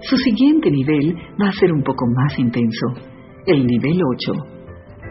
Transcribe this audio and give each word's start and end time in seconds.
Su 0.00 0.16
siguiente 0.16 0.70
nivel 0.70 1.16
va 1.40 1.48
a 1.48 1.58
ser 1.58 1.72
un 1.72 1.82
poco 1.82 2.06
más 2.14 2.38
intenso, 2.38 2.86
el 3.46 3.66
nivel 3.66 3.98
8. 4.14 4.32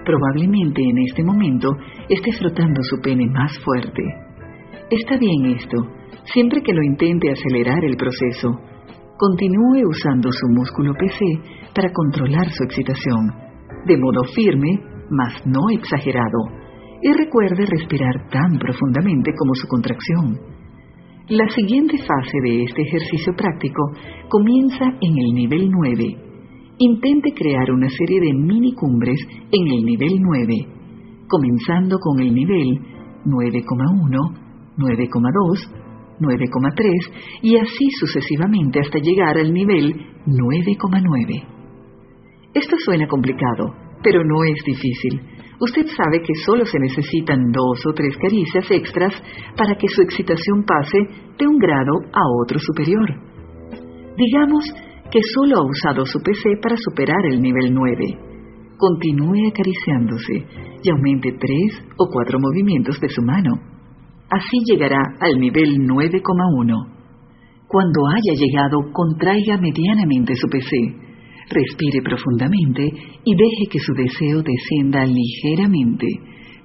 Probablemente 0.06 0.82
en 0.82 0.98
este 1.00 1.24
momento 1.24 1.70
esté 2.08 2.32
frotando 2.40 2.82
su 2.84 2.98
pene 3.02 3.28
más 3.28 3.52
fuerte. 3.66 4.02
Está 4.90 5.18
bien 5.18 5.58
esto, 5.58 5.78
siempre 6.34 6.62
que 6.62 6.72
lo 6.72 6.82
intente 6.84 7.30
acelerar 7.30 7.84
el 7.84 7.98
proceso. 7.98 8.48
Continúe 9.18 9.84
usando 9.90 10.32
su 10.32 10.48
músculo 10.56 10.94
PC 10.94 11.26
para 11.76 11.92
controlar 11.92 12.50
su 12.50 12.64
excitación, 12.64 13.28
de 13.86 13.98
modo 13.98 14.24
firme, 14.34 14.80
mas 15.10 15.46
no 15.46 15.70
exagerado, 15.70 16.40
y 17.02 17.12
recuerde 17.12 17.66
respirar 17.66 18.30
tan 18.30 18.58
profundamente 18.58 19.32
como 19.38 19.54
su 19.54 19.68
contracción. 19.68 20.57
La 21.30 21.46
siguiente 21.50 21.98
fase 21.98 22.38
de 22.42 22.64
este 22.64 22.84
ejercicio 22.84 23.34
práctico 23.36 23.92
comienza 24.30 24.86
en 24.86 25.18
el 25.18 25.34
nivel 25.34 25.70
9. 25.70 26.16
Intente 26.78 27.34
crear 27.36 27.70
una 27.70 27.90
serie 27.90 28.22
de 28.22 28.34
mini 28.34 28.74
cumbres 28.74 29.20
en 29.52 29.68
el 29.68 29.84
nivel 29.84 30.22
9, 30.22 30.68
comenzando 31.28 31.98
con 32.00 32.22
el 32.22 32.34
nivel 32.34 32.80
9,1, 33.26 34.78
9,2, 34.78 36.18
9,3 36.18 37.42
y 37.42 37.58
así 37.58 37.90
sucesivamente 38.00 38.80
hasta 38.80 39.00
llegar 39.00 39.38
al 39.38 39.52
nivel 39.52 39.96
9,9. 40.28 41.44
Esto 42.54 42.78
suena 42.86 43.06
complicado, 43.06 43.76
pero 44.02 44.24
no 44.24 44.46
es 44.46 44.64
difícil 44.66 45.20
usted 45.60 45.86
sabe 45.96 46.22
que 46.22 46.34
solo 46.46 46.66
se 46.66 46.80
necesitan 46.80 47.52
dos 47.52 47.86
o 47.86 47.94
tres 47.94 48.16
caricias 48.18 48.70
extras 48.70 49.14
para 49.58 49.76
que 49.76 49.88
su 49.88 50.02
excitación 50.02 50.64
pase 50.64 50.98
de 51.38 51.48
un 51.48 51.58
grado 51.58 51.94
a 52.14 52.22
otro 52.44 52.60
superior. 52.60 53.10
Digamos 54.18 54.66
que 55.12 55.20
solo 55.34 55.58
ha 55.58 55.66
usado 55.66 56.06
su 56.06 56.20
PC 56.20 56.60
para 56.62 56.76
superar 56.78 57.26
el 57.32 57.42
nivel 57.42 57.74
9. 57.74 58.20
Continúe 58.78 59.48
acariciándose 59.50 60.46
y 60.84 60.92
aumente 60.92 61.32
tres 61.40 61.84
o 61.98 62.10
cuatro 62.12 62.40
movimientos 62.40 63.00
de 63.00 63.10
su 63.10 63.22
mano. 63.22 63.54
Así 64.30 64.58
llegará 64.66 65.02
al 65.20 65.40
nivel 65.40 65.80
9,1. 65.88 66.98
Cuando 67.68 68.08
haya 68.08 68.34
llegado, 68.36 68.92
contraiga 68.92 69.58
medianamente 69.58 70.36
su 70.36 70.48
PC 70.48 71.07
Respire 71.50 72.02
profundamente 72.04 72.84
y 73.24 73.36
deje 73.36 73.72
que 73.72 73.80
su 73.80 73.94
deseo 73.94 74.44
descienda 74.44 75.06
ligeramente, 75.06 76.06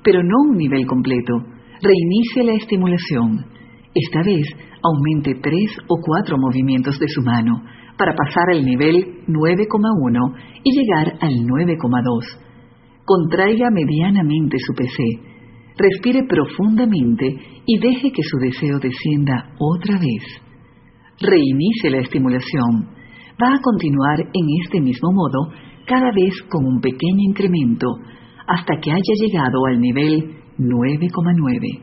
pero 0.03 0.23
no 0.23 0.51
un 0.51 0.57
nivel 0.57 0.87
completo. 0.87 1.35
Reinicie 1.81 2.43
la 2.45 2.55
estimulación. 2.55 3.47
Esta 3.95 4.23
vez 4.23 4.47
aumente 4.83 5.35
tres 5.41 5.77
o 5.87 6.01
cuatro 6.03 6.37
movimientos 6.37 6.99
de 6.99 7.07
su 7.09 7.23
mano 7.23 7.63
para 7.97 8.15
pasar 8.15 8.51
al 8.51 8.65
nivel 8.65 9.23
9,1 9.29 10.35
y 10.65 10.71
llegar 10.73 11.13
al 11.21 11.33
9,2. 11.33 12.43
Contraiga 13.05 13.71
medianamente 13.71 14.57
su 14.59 14.75
PC. 14.75 15.31
Respire 15.77 16.25
profundamente 16.29 17.37
y 17.67 17.79
deje 17.79 18.11
que 18.11 18.23
su 18.23 18.39
deseo 18.39 18.79
descienda 18.81 19.55
otra 19.59 19.95
vez. 19.99 20.25
Reinicie 21.21 21.91
la 21.91 21.99
estimulación 21.99 23.02
va 23.41 23.55
a 23.55 23.61
continuar 23.61 24.21
en 24.21 24.47
este 24.65 24.81
mismo 24.81 25.13
modo 25.13 25.53
cada 25.87 26.11
vez 26.13 26.35
con 26.49 26.65
un 26.65 26.81
pequeño 26.81 27.29
incremento 27.29 27.87
hasta 28.47 28.77
que 28.81 28.91
haya 28.91 29.15
llegado 29.21 29.67
al 29.67 29.81
nivel 29.81 30.43
9,9. 30.59 31.81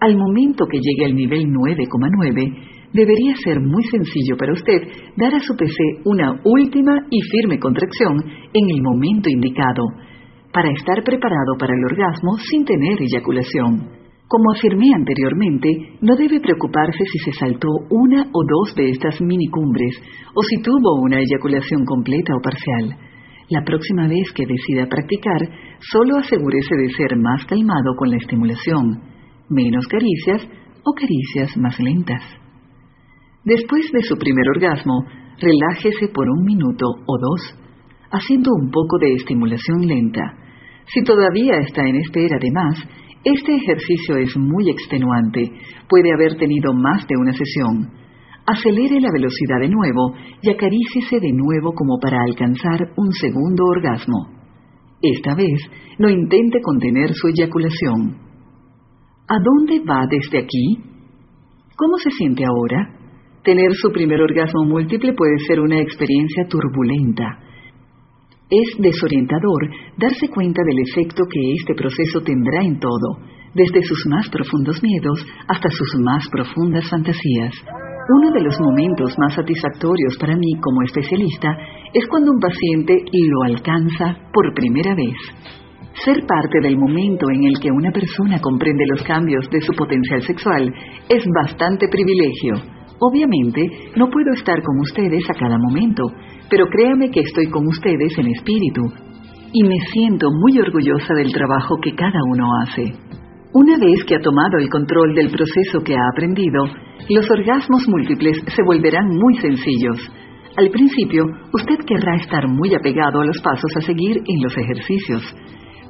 Al 0.00 0.16
momento 0.16 0.64
que 0.66 0.78
llegue 0.78 1.06
al 1.06 1.14
nivel 1.14 1.46
9,9, 1.46 2.70
debería 2.92 3.34
ser 3.44 3.60
muy 3.60 3.82
sencillo 3.84 4.36
para 4.36 4.52
usted 4.52 4.82
dar 5.16 5.34
a 5.34 5.40
su 5.40 5.54
PC 5.54 6.02
una 6.04 6.40
última 6.44 7.06
y 7.10 7.20
firme 7.22 7.58
contracción 7.58 8.16
en 8.52 8.70
el 8.70 8.82
momento 8.82 9.28
indicado, 9.28 9.84
para 10.52 10.70
estar 10.70 11.02
preparado 11.04 11.54
para 11.58 11.74
el 11.74 11.84
orgasmo 11.84 12.36
sin 12.50 12.64
tener 12.64 12.98
eyaculación. 13.00 13.99
Como 14.30 14.52
afirmé 14.54 14.86
anteriormente, 14.94 15.98
no 16.02 16.14
debe 16.14 16.38
preocuparse 16.38 17.02
si 17.10 17.18
se 17.18 17.32
saltó 17.32 17.66
una 17.90 18.30
o 18.30 18.40
dos 18.46 18.76
de 18.76 18.90
estas 18.90 19.20
minicumbres 19.20 19.96
o 20.32 20.40
si 20.44 20.62
tuvo 20.62 21.02
una 21.02 21.18
eyaculación 21.18 21.84
completa 21.84 22.36
o 22.38 22.40
parcial. 22.40 22.96
La 23.48 23.64
próxima 23.64 24.06
vez 24.06 24.30
que 24.32 24.46
decida 24.46 24.86
practicar, 24.86 25.40
solo 25.80 26.18
asegúrese 26.18 26.76
de 26.76 26.90
ser 26.90 27.18
más 27.18 27.44
calmado 27.46 27.96
con 27.98 28.08
la 28.08 28.18
estimulación, 28.18 29.02
menos 29.48 29.84
caricias 29.88 30.46
o 30.84 30.92
caricias 30.94 31.56
más 31.56 31.80
lentas. 31.80 32.22
Después 33.44 33.90
de 33.90 34.02
su 34.02 34.14
primer 34.14 34.46
orgasmo, 34.54 35.06
relájese 35.40 36.06
por 36.14 36.30
un 36.30 36.44
minuto 36.44 36.86
o 36.86 37.18
dos, 37.18 37.58
haciendo 38.12 38.52
un 38.54 38.70
poco 38.70 38.96
de 39.00 39.12
estimulación 39.14 39.88
lenta. 39.88 40.22
Si 40.86 41.02
todavía 41.02 41.58
está 41.66 41.82
en 41.82 41.96
espera 41.96 42.38
de 42.40 42.50
más, 42.52 42.78
este 43.22 43.54
ejercicio 43.54 44.16
es 44.16 44.34
muy 44.36 44.70
extenuante, 44.70 45.52
puede 45.88 46.10
haber 46.12 46.36
tenido 46.36 46.72
más 46.72 47.06
de 47.06 47.16
una 47.18 47.32
sesión. 47.32 47.90
Acelere 48.46 48.98
la 48.98 49.12
velocidad 49.12 49.60
de 49.60 49.68
nuevo 49.68 50.14
y 50.40 50.48
acarícese 50.48 51.20
de 51.20 51.32
nuevo 51.32 51.72
como 51.74 51.98
para 52.00 52.22
alcanzar 52.22 52.92
un 52.96 53.12
segundo 53.12 53.64
orgasmo. 53.66 54.40
Esta 55.02 55.34
vez 55.34 55.60
no 55.98 56.08
intente 56.08 56.60
contener 56.62 57.12
su 57.12 57.28
eyaculación. 57.28 58.16
¿A 59.28 59.36
dónde 59.38 59.80
va 59.84 60.06
desde 60.10 60.38
aquí? 60.38 60.78
¿Cómo 61.76 61.98
se 61.98 62.10
siente 62.10 62.44
ahora? 62.44 62.96
Tener 63.44 63.72
su 63.74 63.90
primer 63.92 64.20
orgasmo 64.22 64.64
múltiple 64.64 65.12
puede 65.12 65.38
ser 65.46 65.60
una 65.60 65.78
experiencia 65.78 66.46
turbulenta 66.48 67.49
es 68.50 68.76
desorientador 68.78 69.70
darse 69.96 70.28
cuenta 70.28 70.62
del 70.66 70.80
efecto 70.90 71.22
que 71.30 71.40
este 71.54 71.74
proceso 71.74 72.20
tendrá 72.20 72.62
en 72.64 72.78
todo, 72.80 73.22
desde 73.54 73.82
sus 73.82 74.06
más 74.06 74.28
profundos 74.28 74.82
miedos 74.82 75.24
hasta 75.48 75.68
sus 75.70 76.00
más 76.02 76.28
profundas 76.30 76.88
fantasías. 76.90 77.54
Uno 78.12 78.32
de 78.32 78.42
los 78.42 78.58
momentos 78.58 79.14
más 79.18 79.34
satisfactorios 79.34 80.16
para 80.18 80.36
mí 80.36 80.58
como 80.60 80.82
especialista 80.82 81.56
es 81.94 82.06
cuando 82.08 82.32
un 82.32 82.40
paciente 82.40 83.04
lo 83.12 83.42
alcanza 83.44 84.18
por 84.32 84.52
primera 84.52 84.94
vez. 84.96 85.14
Ser 86.04 86.24
parte 86.26 86.60
del 86.62 86.76
momento 86.76 87.26
en 87.30 87.44
el 87.44 87.60
que 87.60 87.70
una 87.70 87.92
persona 87.92 88.40
comprende 88.40 88.84
los 88.90 89.02
cambios 89.04 89.48
de 89.50 89.60
su 89.60 89.72
potencial 89.74 90.22
sexual 90.22 90.72
es 91.08 91.24
bastante 91.44 91.86
privilegio. 91.88 92.79
Obviamente, 93.00 93.62
no 93.96 94.10
puedo 94.10 94.32
estar 94.34 94.62
con 94.62 94.78
ustedes 94.80 95.24
a 95.30 95.38
cada 95.38 95.56
momento, 95.58 96.04
pero 96.50 96.66
créame 96.66 97.10
que 97.10 97.20
estoy 97.20 97.46
con 97.46 97.66
ustedes 97.66 98.18
en 98.18 98.26
espíritu 98.26 98.82
y 99.52 99.64
me 99.64 99.78
siento 99.92 100.28
muy 100.30 100.60
orgullosa 100.60 101.14
del 101.14 101.32
trabajo 101.32 101.76
que 101.82 101.94
cada 101.94 102.20
uno 102.30 102.46
hace. 102.62 102.92
Una 103.52 103.78
vez 103.78 104.04
que 104.06 104.16
ha 104.16 104.20
tomado 104.20 104.58
el 104.58 104.68
control 104.68 105.14
del 105.14 105.30
proceso 105.30 105.80
que 105.82 105.96
ha 105.96 106.08
aprendido, 106.12 106.64
los 107.08 107.28
orgasmos 107.30 107.88
múltiples 107.88 108.36
se 108.46 108.62
volverán 108.64 109.08
muy 109.08 109.34
sencillos. 109.38 109.98
Al 110.56 110.68
principio, 110.68 111.24
usted 111.52 111.78
querrá 111.86 112.16
estar 112.16 112.46
muy 112.46 112.74
apegado 112.74 113.20
a 113.20 113.24
los 113.24 113.40
pasos 113.40 113.72
a 113.76 113.80
seguir 113.80 114.18
en 114.18 114.42
los 114.42 114.56
ejercicios, 114.56 115.22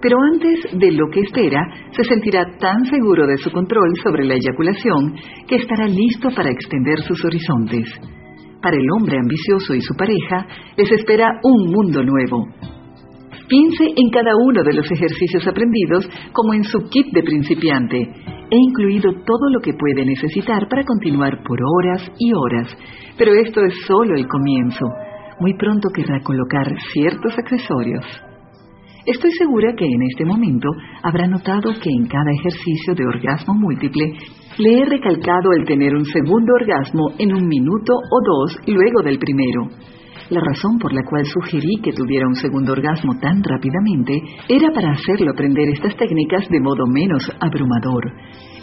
pero 0.00 0.16
antes 0.33 0.78
de 0.78 0.93
lo 0.93 1.09
que 1.11 1.21
espera, 1.21 1.62
se 1.91 2.05
sentirá 2.05 2.44
tan 2.59 2.84
seguro 2.87 3.27
de 3.27 3.37
su 3.37 3.50
control 3.50 3.91
sobre 4.03 4.25
la 4.25 4.34
eyaculación 4.34 5.15
que 5.47 5.56
estará 5.56 5.87
listo 5.87 6.31
para 6.34 6.50
extender 6.50 6.99
sus 7.00 7.25
horizontes. 7.25 7.87
Para 8.62 8.77
el 8.77 8.87
hombre 8.97 9.19
ambicioso 9.19 9.75
y 9.75 9.81
su 9.81 9.94
pareja 9.94 10.47
les 10.77 10.91
espera 10.93 11.28
un 11.43 11.72
mundo 11.72 12.03
nuevo. 12.03 12.47
Piense 13.49 13.84
en 13.97 14.10
cada 14.10 14.31
uno 14.37 14.62
de 14.62 14.75
los 14.75 14.91
ejercicios 14.91 15.47
aprendidos 15.47 16.09
como 16.33 16.55
en 16.55 16.62
su 16.62 16.78
kit 16.89 17.06
de 17.12 17.22
principiante. 17.22 17.99
He 17.99 18.56
incluido 18.56 19.10
todo 19.25 19.50
lo 19.50 19.60
que 19.60 19.72
puede 19.75 20.05
necesitar 20.05 20.69
para 20.69 20.84
continuar 20.84 21.43
por 21.43 21.59
horas 21.60 22.12
y 22.19 22.33
horas, 22.33 22.77
pero 23.19 23.33
esto 23.34 23.65
es 23.65 23.75
solo 23.87 24.15
el 24.15 24.28
comienzo. 24.28 24.86
Muy 25.41 25.54
pronto 25.54 25.89
querrá 25.92 26.21
colocar 26.22 26.66
ciertos 26.92 27.36
accesorios. 27.39 28.04
Estoy 29.06 29.30
segura 29.32 29.72
que 29.76 29.86
en 29.86 30.02
este 30.10 30.26
momento 30.26 30.68
habrá 31.02 31.26
notado 31.26 31.72
que 31.82 31.88
en 31.91 32.06
cada 32.06 32.30
ejercicio 32.32 32.94
de 32.94 33.06
orgasmo 33.06 33.54
múltiple 33.54 34.12
le 34.58 34.78
he 34.78 34.84
recalcado 34.84 35.52
el 35.56 35.64
tener 35.64 35.94
un 35.94 36.04
segundo 36.04 36.52
orgasmo 36.54 37.12
en 37.18 37.34
un 37.34 37.48
minuto 37.48 37.94
o 37.94 38.20
dos 38.24 38.58
luego 38.66 39.02
del 39.02 39.18
primero. 39.18 39.68
La 40.28 40.41
razón 40.41 40.78
por 40.78 40.92
la 40.92 41.02
cual 41.08 41.24
sugerí 41.24 41.80
que 41.82 41.92
tuviera 41.92 42.28
un 42.28 42.36
segundo 42.36 42.72
orgasmo 42.72 43.18
tan 43.20 43.42
rápidamente 43.42 44.20
era 44.48 44.70
para 44.70 44.92
hacerlo 44.92 45.30
aprender 45.32 45.68
estas 45.70 45.97
técnicas 45.97 46.47
de 46.48 46.60
modo 46.60 46.86
menos 46.86 47.28
abrumador. 47.41 48.12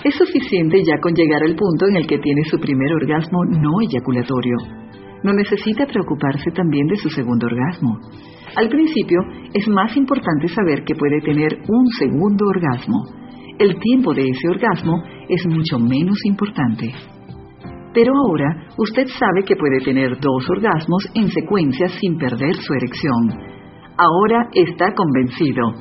Es 0.04 0.16
suficiente 0.16 0.84
ya 0.86 1.00
con 1.02 1.14
llegar 1.14 1.42
al 1.44 1.56
punto 1.56 1.88
en 1.90 1.98
el 1.98 2.08
que 2.08 2.20
tiene 2.20 2.44
su 2.46 2.60
primer 2.60 2.94
orgasmo 2.94 3.44
no 3.46 3.72
eyaculatorio. 3.82 4.56
No 5.24 5.34
necesita 5.34 5.86
preocuparse 5.86 6.52
también 6.52 6.88
de 6.88 6.98
su 6.98 7.10
segundo 7.10 7.48
orgasmo. 7.48 8.00
Al 8.56 8.70
principio 8.70 9.20
es 9.54 9.68
más 9.68 9.96
importante 9.98 10.48
saber 10.48 10.84
que 10.84 10.96
puede 10.96 11.22
tener 11.22 11.60
un 11.68 11.88
segundo 12.00 12.46
orgasmo 12.48 13.18
el 13.60 13.80
tiempo 13.80 14.14
de 14.14 14.22
ese 14.22 14.50
orgasmo 14.50 15.02
es 15.28 15.44
mucho 15.48 15.80
menos 15.80 16.18
importante. 16.26 16.94
Pero 17.92 18.14
ahora 18.16 18.68
usted 18.78 19.08
sabe 19.08 19.44
que 19.44 19.56
puede 19.56 19.80
tener 19.80 20.20
dos 20.20 20.48
orgasmos 20.48 21.04
en 21.16 21.28
secuencia 21.30 21.88
sin 22.00 22.20
perder 22.20 22.54
su 22.54 22.74
erección. 22.74 23.34
Ahora 23.98 24.48
está 24.54 24.94
convencido. 24.94 25.74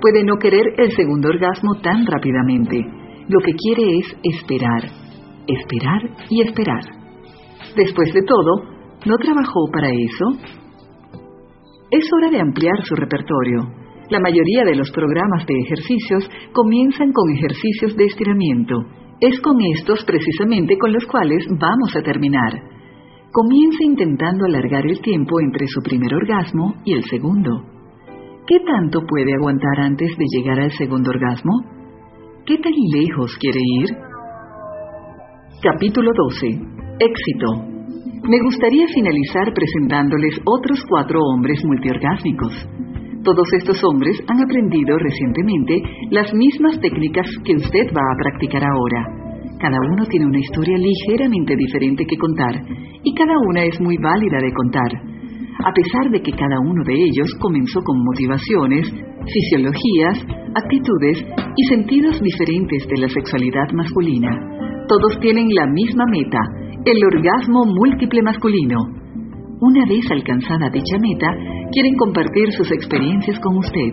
Puede 0.00 0.24
no 0.24 0.38
querer 0.38 0.66
el 0.76 0.90
segundo 0.90 1.28
orgasmo 1.28 1.76
tan 1.80 2.04
rápidamente. 2.04 2.78
Lo 3.28 3.38
que 3.38 3.52
quiere 3.52 3.98
es 3.98 4.16
esperar, 4.24 4.90
esperar 5.46 6.02
y 6.30 6.42
esperar. 6.42 6.82
Después 7.76 8.12
de 8.12 8.22
todo, 8.22 8.79
¿no 9.06 9.16
trabajó 9.16 9.70
para 9.72 9.88
eso? 9.88 10.58
Es 11.90 12.04
hora 12.12 12.30
de 12.30 12.40
ampliar 12.40 12.82
su 12.84 12.94
repertorio. 12.94 13.68
La 14.10 14.20
mayoría 14.20 14.64
de 14.64 14.74
los 14.74 14.90
programas 14.90 15.46
de 15.46 15.54
ejercicios 15.66 16.28
comienzan 16.52 17.12
con 17.12 17.30
ejercicios 17.30 17.96
de 17.96 18.04
estiramiento. 18.06 18.74
Es 19.20 19.40
con 19.40 19.56
estos 19.76 20.04
precisamente 20.04 20.76
con 20.78 20.92
los 20.92 21.04
cuales 21.06 21.46
vamos 21.48 21.94
a 21.96 22.02
terminar. 22.02 22.52
Comience 23.32 23.84
intentando 23.84 24.46
alargar 24.46 24.86
el 24.86 25.00
tiempo 25.00 25.40
entre 25.40 25.66
su 25.68 25.80
primer 25.82 26.12
orgasmo 26.14 26.74
y 26.84 26.94
el 26.94 27.04
segundo. 27.04 27.64
¿Qué 28.46 28.58
tanto 28.66 29.06
puede 29.06 29.32
aguantar 29.34 29.80
antes 29.80 30.16
de 30.16 30.24
llegar 30.34 30.58
al 30.58 30.72
segundo 30.72 31.10
orgasmo? 31.10 31.52
¿Qué 32.44 32.58
tan 32.58 32.72
lejos 32.72 33.36
quiere 33.38 33.60
ir? 33.60 33.96
Capítulo 35.62 36.10
12. 36.16 36.46
Éxito. 36.98 37.69
Me 38.30 38.38
gustaría 38.38 38.86
finalizar 38.94 39.52
presentándoles 39.52 40.38
otros 40.44 40.78
cuatro 40.88 41.18
hombres 41.18 41.64
multiorgásmicos. 41.64 42.54
Todos 43.24 43.48
estos 43.58 43.82
hombres 43.82 44.22
han 44.28 44.40
aprendido 44.40 44.96
recientemente 44.98 45.82
las 46.12 46.32
mismas 46.32 46.78
técnicas 46.78 47.26
que 47.44 47.56
usted 47.56 47.90
va 47.90 48.06
a 48.06 48.18
practicar 48.22 48.62
ahora. 48.62 49.02
Cada 49.58 49.76
uno 49.82 50.06
tiene 50.06 50.26
una 50.26 50.38
historia 50.38 50.78
ligeramente 50.78 51.56
diferente 51.56 52.06
que 52.06 52.16
contar 52.16 52.54
y 53.02 53.12
cada 53.14 53.34
una 53.48 53.64
es 53.64 53.80
muy 53.80 53.96
válida 53.96 54.38
de 54.38 54.52
contar. 54.52 54.92
A 55.66 55.72
pesar 55.74 56.12
de 56.12 56.22
que 56.22 56.30
cada 56.30 56.60
uno 56.60 56.84
de 56.86 56.94
ellos 56.94 57.34
comenzó 57.40 57.80
con 57.82 57.98
motivaciones, 57.98 58.94
fisiologías, 59.26 60.22
actitudes 60.54 61.18
y 61.56 61.62
sentidos 61.66 62.22
diferentes 62.22 62.86
de 62.94 62.96
la 62.96 63.08
sexualidad 63.08 63.74
masculina, 63.74 64.30
todos 64.86 65.18
tienen 65.18 65.48
la 65.50 65.66
misma 65.66 66.04
meta, 66.06 66.38
el 66.84 66.96
orgasmo 67.04 67.64
múltiple 67.66 68.22
masculino. 68.22 68.78
Una 69.60 69.84
vez 69.84 70.00
alcanzada 70.10 70.70
dicha 70.70 70.96
meta, 70.98 71.28
quieren 71.70 71.94
compartir 71.96 72.50
sus 72.52 72.72
experiencias 72.72 73.38
con 73.40 73.58
usted. 73.58 73.92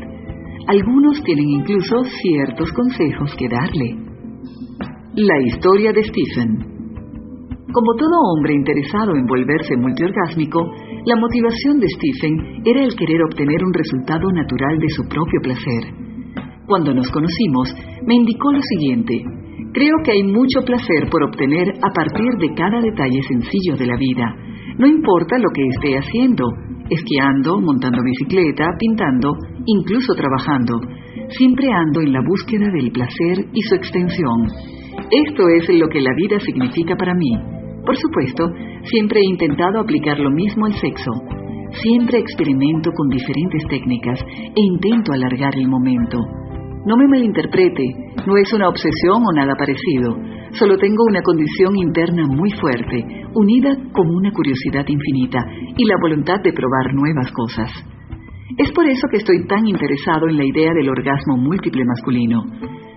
Algunos 0.67 1.21
tienen 1.23 1.49
incluso 1.49 2.03
ciertos 2.21 2.71
consejos 2.71 3.35
que 3.37 3.49
darle. 3.49 3.95
La 5.15 5.35
historia 5.47 5.91
de 5.91 6.03
Stephen. 6.03 6.77
Como 7.73 7.93
todo 7.99 8.15
hombre 8.33 8.53
interesado 8.55 9.11
en 9.15 9.25
volverse 9.25 9.75
multiorgásmico, 9.75 10.59
la 11.05 11.15
motivación 11.17 11.79
de 11.79 11.87
Stephen 11.89 12.61
era 12.63 12.83
el 12.83 12.95
querer 12.95 13.19
obtener 13.29 13.63
un 13.65 13.73
resultado 13.73 14.31
natural 14.31 14.79
de 14.79 14.89
su 14.89 15.03
propio 15.09 15.41
placer. 15.43 15.93
Cuando 16.65 16.93
nos 16.93 17.11
conocimos, 17.11 17.73
me 18.05 18.15
indicó 18.15 18.51
lo 18.51 18.61
siguiente. 18.61 19.23
Creo 19.73 19.95
que 20.03 20.11
hay 20.11 20.23
mucho 20.23 20.61
placer 20.65 21.09
por 21.11 21.23
obtener 21.23 21.69
a 21.69 21.89
partir 21.93 22.31
de 22.39 22.53
cada 22.55 22.81
detalle 22.81 23.21
sencillo 23.27 23.75
de 23.77 23.85
la 23.85 23.97
vida. 23.97 24.35
No 24.77 24.87
importa 24.87 25.37
lo 25.37 25.49
que 25.53 25.63
esté 25.67 25.97
haciendo, 25.97 26.45
esquiando, 26.89 27.59
montando 27.59 28.01
bicicleta, 28.03 28.65
pintando, 28.79 29.33
incluso 29.65 30.13
trabajando. 30.15 30.79
Siempre 31.29 31.67
ando 31.71 32.01
en 32.01 32.13
la 32.13 32.21
búsqueda 32.21 32.69
del 32.71 32.91
placer 32.91 33.45
y 33.53 33.61
su 33.61 33.75
extensión. 33.75 34.47
Esto 35.11 35.43
es 35.49 35.69
lo 35.79 35.87
que 35.89 36.01
la 36.01 36.13
vida 36.15 36.39
significa 36.39 36.95
para 36.95 37.13
mí. 37.13 37.31
Por 37.85 37.95
supuesto, 37.95 38.49
siempre 38.83 39.19
he 39.21 39.25
intentado 39.25 39.79
aplicar 39.79 40.19
lo 40.19 40.31
mismo 40.31 40.65
al 40.65 40.73
sexo. 40.73 41.11
Siempre 41.71 42.19
experimento 42.19 42.91
con 42.91 43.09
diferentes 43.09 43.63
técnicas 43.69 44.19
e 44.21 44.61
intento 44.61 45.11
alargar 45.13 45.55
el 45.55 45.67
momento. 45.67 46.17
No 46.87 46.95
me 46.95 47.05
malinterprete, 47.05 47.83
no 48.25 48.37
es 48.37 48.53
una 48.53 48.69
obsesión 48.69 49.19
o 49.19 49.35
nada 49.35 49.51
parecido. 49.59 50.15
Solo 50.53 50.77
tengo 50.77 51.03
una 51.03 51.21
condición 51.21 51.75
interna 51.75 52.25
muy 52.25 52.49
fuerte, 52.51 53.03
unida 53.35 53.75
con 53.91 54.07
una 54.07 54.31
curiosidad 54.31 54.85
infinita 54.87 55.37
y 55.75 55.83
la 55.83 55.95
voluntad 56.01 56.39
de 56.41 56.53
probar 56.53 56.95
nuevas 56.95 57.29
cosas. 57.33 57.69
Es 58.57 58.71
por 58.71 58.87
eso 58.87 59.05
que 59.11 59.17
estoy 59.17 59.45
tan 59.47 59.67
interesado 59.67 60.29
en 60.29 60.37
la 60.37 60.45
idea 60.45 60.71
del 60.73 60.87
orgasmo 60.87 61.35
múltiple 61.35 61.83
masculino. 61.83 62.45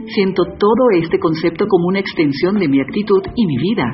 Siento 0.07 0.45
todo 0.57 0.85
este 1.03 1.19
concepto 1.19 1.67
como 1.67 1.89
una 1.89 1.99
extensión 1.99 2.61
de 2.61 2.69
mi 2.69 2.81
actitud 2.81 3.23
y 3.35 3.45
mi 3.45 3.57
vida. 3.59 3.87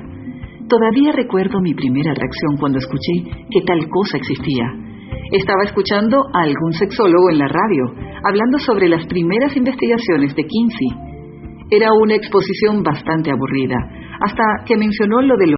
Todavía 0.69 1.13
recuerdo 1.13 1.59
mi 1.63 1.73
primera 1.73 2.13
reacción 2.13 2.59
cuando 2.61 2.77
escuché 2.77 3.33
que 3.51 3.63
tal 3.63 3.89
cosa 3.89 4.19
existía. 4.19 4.86
Estaba 5.33 5.65
escuchando 5.65 6.19
a 6.33 6.43
algún 6.43 6.73
sexólogo 6.73 7.31
en 7.31 7.39
la 7.39 7.49
radio, 7.49 7.85
hablando 8.23 8.59
sobre 8.61 8.89
las 8.89 9.05
primeras 9.07 9.57
investigaciones 9.57 10.37
de 10.37 10.45
Kinsey. 10.45 10.89
Era 11.69 11.89
una 12.01 12.15
exposición 12.15 12.85
bastante 12.85 13.33
aburrida, 13.33 13.77
hasta 14.21 14.65
que 14.65 14.77
mencionó 14.77 15.21
lo 15.23 15.37
de 15.37 15.49